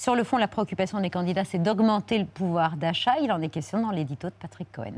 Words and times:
Sur 0.00 0.14
le 0.14 0.24
fond, 0.24 0.38
la 0.38 0.48
préoccupation 0.48 0.98
des 0.98 1.10
candidats, 1.10 1.44
c'est 1.44 1.58
d'augmenter 1.58 2.16
le 2.16 2.24
pouvoir 2.24 2.78
d'achat. 2.78 3.18
Il 3.20 3.30
en 3.30 3.42
est 3.42 3.50
question 3.50 3.82
dans 3.82 3.90
l'édito 3.90 4.28
de 4.28 4.32
Patrick 4.32 4.72
Cohen. 4.72 4.94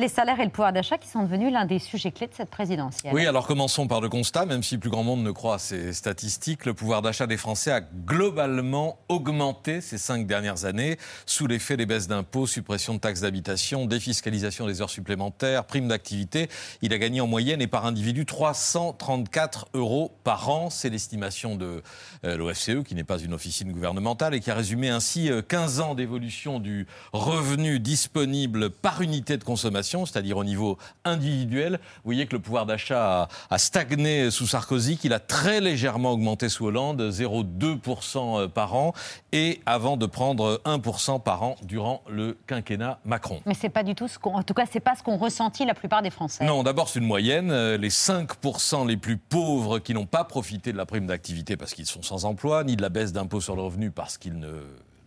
Les 0.00 0.08
salaires 0.08 0.40
et 0.40 0.44
le 0.44 0.50
pouvoir 0.50 0.72
d'achat 0.72 0.96
qui 0.96 1.08
sont 1.08 1.22
devenus 1.22 1.52
l'un 1.52 1.66
des 1.66 1.78
sujets 1.78 2.10
clés 2.10 2.26
de 2.26 2.32
cette 2.34 2.48
présidentielle. 2.48 3.12
Oui, 3.12 3.26
alors 3.26 3.46
commençons 3.46 3.86
par 3.86 4.00
le 4.00 4.08
constat, 4.08 4.46
même 4.46 4.62
si 4.62 4.78
plus 4.78 4.88
grand 4.88 5.04
monde 5.04 5.22
ne 5.22 5.30
croit 5.30 5.56
à 5.56 5.58
ces 5.58 5.92
statistiques, 5.92 6.64
le 6.64 6.72
pouvoir 6.72 7.02
d'achat 7.02 7.26
des 7.26 7.36
Français 7.36 7.70
a 7.70 7.80
globalement 7.82 8.98
augmenté 9.08 9.82
ces 9.82 9.98
cinq 9.98 10.26
dernières 10.26 10.64
années 10.64 10.96
sous 11.26 11.46
l'effet 11.46 11.76
des 11.76 11.84
baisses 11.84 12.08
d'impôts, 12.08 12.46
suppression 12.46 12.94
de 12.94 12.98
taxes 12.98 13.20
d'habitation, 13.20 13.84
défiscalisation 13.84 14.66
des 14.66 14.80
heures 14.80 14.90
supplémentaires, 14.90 15.66
primes 15.66 15.88
d'activité. 15.88 16.48
Il 16.80 16.94
a 16.94 16.98
gagné 16.98 17.20
en 17.20 17.26
moyenne 17.26 17.60
et 17.60 17.66
par 17.66 17.84
individu 17.84 18.24
334 18.24 19.68
euros 19.74 20.12
par 20.24 20.48
an. 20.48 20.70
C'est 20.70 20.88
l'estimation 20.88 21.56
de 21.56 21.82
euh, 22.24 22.36
l'OFCE, 22.38 22.84
qui 22.86 22.94
n'est 22.94 23.04
pas 23.04 23.18
une 23.18 23.34
officine 23.34 23.70
gouvernementale 23.70 24.34
et 24.34 24.40
qui 24.40 24.50
a 24.50 24.54
résumé 24.54 24.88
ainsi 24.88 25.30
15 25.48 25.78
euh, 25.78 25.82
ans 25.82 25.94
d'évolution 25.94 26.58
du 26.58 26.86
revenu 27.12 27.80
disponible 27.80 28.70
par 28.70 29.02
unité 29.02 29.36
de 29.36 29.44
consommation 29.44 29.89
c'est-à-dire 30.06 30.36
au 30.36 30.44
niveau 30.44 30.78
individuel. 31.04 31.80
Vous 31.96 32.00
voyez 32.04 32.26
que 32.26 32.34
le 32.34 32.42
pouvoir 32.42 32.66
d'achat 32.66 33.28
a, 33.50 33.58
stagné 33.58 34.30
sous 34.30 34.46
Sarkozy, 34.46 34.96
qu'il 34.96 35.12
a 35.12 35.20
très 35.20 35.60
légèrement 35.60 36.12
augmenté 36.12 36.48
sous 36.48 36.66
Hollande, 36.66 37.00
0,2% 37.00 38.40
euh, 38.40 38.48
par 38.48 38.74
an, 38.74 38.92
et 39.32 39.60
avant 39.66 39.96
de 39.96 40.06
prendre 40.06 40.60
1% 40.64 41.22
par 41.22 41.42
an 41.42 41.56
durant 41.62 42.02
le 42.08 42.36
quinquennat 42.46 42.98
Macron. 43.04 43.40
Mais 43.46 43.54
c'est 43.54 43.68
pas 43.68 43.82
du 43.82 43.94
tout 43.94 44.08
ce 44.08 44.18
qu'on, 44.18 44.34
en 44.34 44.42
tout 44.42 44.54
cas, 44.54 44.64
c'est 44.70 44.80
pas 44.80 44.94
ce 44.94 45.02
qu'ont 45.02 45.16
ressenti 45.16 45.64
la 45.64 45.74
plupart 45.74 46.02
des 46.02 46.10
Français. 46.10 46.44
Non, 46.44 46.62
d'abord 46.62 46.88
c'est 46.88 46.98
une 46.98 47.06
moyenne. 47.06 47.50
Euh, 47.50 47.76
les 47.76 47.90
5% 47.90 48.86
les 48.86 48.96
plus 48.96 49.16
pauvres 49.16 49.78
qui 49.78 49.94
n'ont 49.94 50.06
pas 50.06 50.24
profité 50.24 50.72
de 50.72 50.76
la 50.76 50.86
prime 50.86 51.06
d'activité 51.06 51.56
parce 51.56 51.74
qu'ils 51.74 51.86
sont 51.86 52.02
sans 52.02 52.24
emploi, 52.24 52.64
ni 52.64 52.76
de 52.76 52.82
la 52.82 52.88
baisse 52.88 53.12
d'impôt 53.12 53.40
sur 53.40 53.56
le 53.56 53.62
revenu 53.62 53.90
parce 53.90 54.18
qu'ils 54.18 54.38
ne 54.38 54.52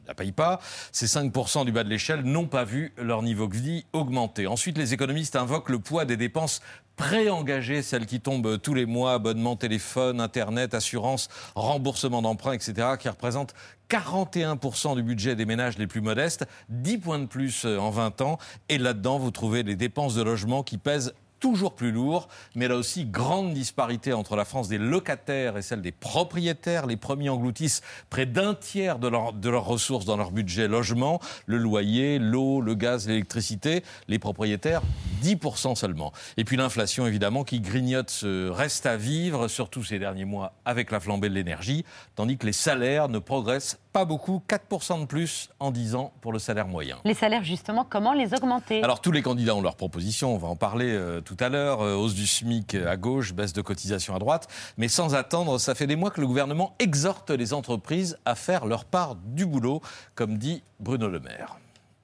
la 0.08 0.14
payent 0.14 0.32
pas. 0.32 0.60
Ces 0.92 1.06
5% 1.06 1.66
du 1.66 1.72
bas 1.72 1.84
de 1.84 1.90
l'échelle 1.90 2.24
n'ont 2.24 2.48
pas 2.48 2.64
vu 2.64 2.94
leur 2.98 3.22
niveau 3.22 3.48
de 3.48 3.56
vie 3.56 3.86
augmenter. 3.94 4.48
Ensuite, 4.48 4.78
les 4.78 4.94
économistes 4.94 5.36
invoquent 5.36 5.70
le 5.70 5.80
poids 5.80 6.06
des 6.06 6.18
dépenses 6.18 6.62
préengagées, 6.96 7.82
celles 7.82 8.06
qui 8.06 8.20
tombent 8.20 8.62
tous 8.62 8.74
les 8.74 8.86
mois, 8.86 9.14
abonnement 9.14 9.56
téléphone, 9.56 10.22
internet, 10.22 10.74
assurance, 10.74 11.30
remboursement 11.56 12.22
d'emprunt, 12.22 12.54
etc., 12.54 12.90
qui 13.00 13.10
représentent 13.10 13.56
41% 13.90 14.96
du 14.96 15.04
budget 15.04 15.36
des 15.36 15.46
ménages 15.46 15.78
les 15.78 15.88
plus 15.88 16.02
modestes, 16.02 16.46
10 16.70 16.98
points 17.00 17.20
de 17.20 17.26
plus 17.26 17.66
en 17.66 17.90
20 17.90 18.22
ans. 18.22 18.38
Et 18.70 18.78
là-dedans, 18.78 19.18
vous 19.18 19.32
trouvez 19.32 19.64
les 19.64 19.76
dépenses 19.76 20.16
de 20.16 20.22
logement 20.22 20.64
qui 20.64 20.78
pèsent 20.78 21.14
toujours 21.44 21.74
plus 21.74 21.92
lourd, 21.92 22.30
mais 22.56 22.70
là 22.70 22.78
aussi, 22.78 23.04
grande 23.04 23.54
disparité 23.54 24.14
entre 24.14 24.38
la 24.38 24.46
France 24.46 24.70
des 24.70 24.78
locataires 24.78 25.58
et 25.58 25.62
celle 25.62 25.82
des 25.82 25.92
propriétaires. 25.92 26.88
Les 26.88 26.96
premiers 26.96 27.28
engloutissent 27.28 27.82
près 28.10 28.26
d'un 28.26 28.54
tiers 28.54 28.98
de, 28.98 29.12
de 29.38 29.50
leurs 29.50 29.66
ressources 29.66 30.06
dans 30.06 30.16
leur 30.16 30.32
budget 30.32 30.70
logement, 30.70 31.20
le 31.46 31.58
loyer, 31.58 32.18
l'eau, 32.18 32.62
le 32.62 32.76
gaz, 32.76 33.10
l'électricité. 33.10 33.84
Les 34.08 34.20
propriétaires, 34.20 34.84
10% 35.24 35.76
seulement. 35.76 36.12
Et 36.38 36.44
puis 36.44 36.58
l'inflation, 36.58 37.08
évidemment, 37.08 37.44
qui 37.44 37.62
grignote 37.62 38.10
ce 38.10 38.50
reste 38.50 38.86
à 38.86 38.98
vivre, 38.98 39.48
surtout 39.48 39.84
ces 39.84 40.00
derniers 40.00 40.26
mois 40.26 40.54
avec 40.66 40.92
la 40.92 41.00
flambée 41.00 41.30
de 41.30 41.34
l'énergie, 41.34 41.86
tandis 42.16 42.38
que 42.38 42.46
les 42.46 42.54
salaires 42.54 43.08
ne 43.08 43.20
progressent 43.20 43.80
pas 43.94 44.06
beaucoup, 44.06 44.42
4% 44.50 45.02
de 45.02 45.06
plus 45.06 45.50
en 45.60 45.72
10 45.72 45.96
ans 45.96 46.14
pour 46.22 46.34
le 46.34 46.40
salaire 46.40 46.68
moyen. 46.68 46.98
Les 47.06 47.14
salaires, 47.14 47.44
justement, 47.44 47.86
comment 47.88 48.14
les 48.14 48.34
augmenter? 48.34 48.84
Alors 48.84 49.00
tous 49.00 49.12
les 49.12 49.22
candidats 49.22 49.56
ont 49.56 49.62
leurs 49.62 49.76
propositions, 49.76 50.34
on 50.34 50.38
va 50.38 50.48
en 50.48 50.56
parler 50.56 50.90
euh, 50.90 51.22
tout 51.22 51.38
à 51.40 51.50
l'heure, 51.50 51.82
euh, 51.82 51.96
hausse 51.96 52.16
du 52.16 52.26
SMIC 52.26 52.76
à 52.76 52.98
gauche, 52.98 53.34
baisse 53.34 53.54
de 53.54 53.62
cotisation 53.62 54.16
à 54.16 54.20
droite, 54.20 54.48
mais 54.78 54.88
sans 54.88 55.16
attendre, 55.16 55.60
ça 55.60 55.76
fait 55.76 55.88
des 55.88 55.96
mois 55.96 56.10
que 56.10 56.22
le 56.22 56.28
gouvernement 56.28 56.76
exhorte 56.80 57.30
les 57.30 57.54
entreprises 57.54 58.18
à 58.26 58.36
faire 58.36 58.66
leur 58.66 58.86
part 58.86 59.16
du 59.16 59.46
boulot, 59.46 59.82
comme 60.16 60.38
dit 60.38 60.64
Bruno 60.80 61.08
Le 61.08 61.20
Maire. 61.20 61.58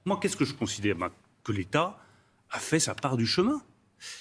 Moi, 0.04 0.18
qu'est-ce 0.20 0.36
que 0.36 0.44
je 0.44 0.54
considère 0.54 0.96
Que 1.44 1.52
l'État 1.52 1.96
a 2.50 2.58
fait 2.58 2.80
sa 2.80 2.94
part 2.94 3.16
du 3.16 3.26
chemin. 3.26 3.60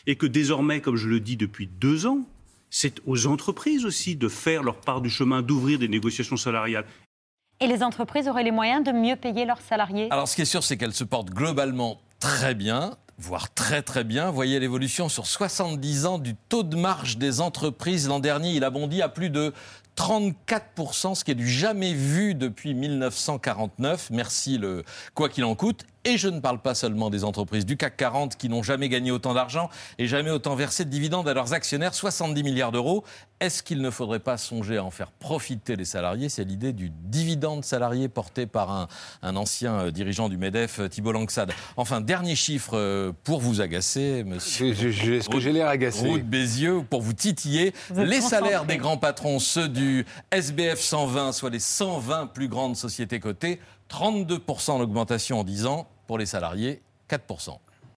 Et 0.07 0.15
que 0.15 0.25
désormais, 0.25 0.81
comme 0.81 0.97
je 0.97 1.07
le 1.07 1.19
dis 1.19 1.37
depuis 1.37 1.67
deux 1.67 2.05
ans, 2.05 2.25
c'est 2.69 2.99
aux 3.05 3.27
entreprises 3.27 3.85
aussi 3.85 4.15
de 4.15 4.27
faire 4.27 4.61
leur 4.61 4.81
part 4.81 5.01
du 5.01 5.09
chemin, 5.09 5.41
d'ouvrir 5.41 5.79
des 5.79 5.87
négociations 5.87 6.37
salariales. 6.37 6.85
Et 7.61 7.67
les 7.67 7.81
entreprises 7.83 8.27
auraient 8.27 8.43
les 8.43 8.51
moyens 8.51 8.83
de 8.83 8.91
mieux 8.91 9.15
payer 9.15 9.45
leurs 9.45 9.61
salariés? 9.61 10.07
Alors 10.11 10.27
ce 10.27 10.35
qui 10.35 10.41
est 10.41 10.45
sûr, 10.45 10.63
c'est 10.63 10.77
qu'elles 10.77 10.93
se 10.93 11.03
portent 11.03 11.29
globalement 11.29 12.01
très 12.19 12.55
bien 12.55 12.97
voire 13.19 13.53
très 13.53 13.81
très 13.81 14.03
bien. 14.03 14.31
Voyez 14.31 14.59
l'évolution 14.59 15.09
sur 15.09 15.27
70 15.27 16.05
ans 16.05 16.19
du 16.19 16.35
taux 16.35 16.63
de 16.63 16.75
marge 16.75 17.17
des 17.17 17.41
entreprises. 17.41 18.07
L'an 18.07 18.19
dernier, 18.19 18.51
il 18.51 18.63
a 18.63 18.69
bondi 18.69 19.01
à 19.01 19.09
plus 19.09 19.29
de 19.29 19.53
34%, 19.99 21.13
ce 21.13 21.25
qui 21.25 21.31
est 21.31 21.35
du 21.35 21.47
jamais 21.47 21.93
vu 21.93 22.33
depuis 22.33 22.73
1949. 22.73 24.11
Merci 24.11 24.57
le 24.57 24.85
quoi 25.13 25.27
qu'il 25.27 25.43
en 25.43 25.55
coûte. 25.55 25.83
Et 26.05 26.17
je 26.17 26.29
ne 26.29 26.39
parle 26.39 26.61
pas 26.61 26.75
seulement 26.75 27.09
des 27.09 27.25
entreprises 27.25 27.65
du 27.65 27.75
CAC 27.75 27.97
40 27.97 28.37
qui 28.37 28.47
n'ont 28.47 28.63
jamais 28.63 28.87
gagné 28.87 29.11
autant 29.11 29.33
d'argent 29.33 29.69
et 29.97 30.07
jamais 30.07 30.29
autant 30.29 30.55
versé 30.55 30.85
de 30.85 30.89
dividendes 30.89 31.27
à 31.27 31.33
leurs 31.33 31.51
actionnaires, 31.53 31.93
70 31.93 32.41
milliards 32.41 32.71
d'euros. 32.71 33.03
Est-ce 33.41 33.63
qu'il 33.63 33.81
ne 33.81 33.89
faudrait 33.89 34.19
pas 34.19 34.37
songer 34.37 34.77
à 34.77 34.83
en 34.83 34.91
faire 34.91 35.11
profiter 35.11 35.75
les 35.75 35.85
salariés? 35.85 36.27
C'est 36.29 36.43
l'idée 36.43 36.73
du 36.73 36.89
dividende 36.89 37.63
salarié 37.63 38.09
porté 38.09 38.45
par 38.45 38.87
un, 39.21 39.35
ancien 39.35 39.73
euh, 39.75 39.91
dirigeant 39.91 40.27
du 40.29 40.37
MEDEF, 40.37 40.79
euh, 40.79 40.87
Thibault 40.89 41.13
Langsad. 41.13 41.51
Enfin, 41.77 42.01
dernier 42.01 42.35
chiffre 42.35 42.71
euh, 42.73 43.11
pour 43.23 43.39
vous 43.39 43.61
agacer, 43.61 44.23
monsieur. 44.25 44.69
Est-ce 44.71 45.29
que 45.29 45.39
j'ai 45.39 45.53
l'air 45.53 45.67
agacé? 45.67 46.07
Route 46.07 46.23
Bézieux, 46.23 46.81
pour 46.89 47.01
vous 47.01 47.13
titiller. 47.13 47.73
les 47.95 48.21
salaires 48.21 48.65
des 48.65 48.77
grands 48.77 48.97
patrons, 48.97 49.39
ceux 49.39 49.69
SBF 50.31 50.79
120, 50.79 51.31
soit 51.31 51.49
les 51.49 51.59
120 51.59 52.27
plus 52.27 52.47
grandes 52.47 52.75
sociétés 52.75 53.19
cotées, 53.19 53.59
32% 53.89 54.79
d'augmentation 54.79 55.39
en 55.39 55.43
10 55.43 55.65
ans, 55.65 55.87
pour 56.07 56.17
les 56.17 56.25
salariés, 56.25 56.81
4%. 57.09 57.57